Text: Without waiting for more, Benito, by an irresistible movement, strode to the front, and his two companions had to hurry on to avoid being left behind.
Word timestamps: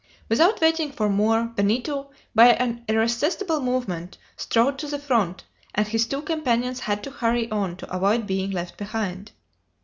Without 0.29 0.59
waiting 0.61 0.91
for 0.91 1.09
more, 1.09 1.43
Benito, 1.55 2.09
by 2.33 2.53
an 2.53 2.83
irresistible 2.87 3.61
movement, 3.61 4.17
strode 4.35 4.79
to 4.79 4.87
the 4.87 4.97
front, 4.97 5.43
and 5.75 5.87
his 5.87 6.07
two 6.07 6.23
companions 6.23 6.79
had 6.79 7.03
to 7.03 7.11
hurry 7.11 7.51
on 7.51 7.75
to 7.75 7.95
avoid 7.95 8.25
being 8.25 8.49
left 8.49 8.77
behind. 8.77 9.31